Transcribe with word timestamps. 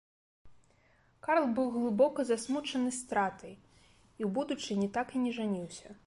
Карл 1.25 1.45
быў 1.57 1.67
глыбока 1.75 2.23
засмучаны 2.29 2.91
стратай, 2.99 3.53
і 4.19 4.21
ў 4.29 4.31
будучыні 4.39 4.87
так 4.97 5.07
і 5.17 5.21
не 5.27 5.31
жаніўся. 5.37 5.93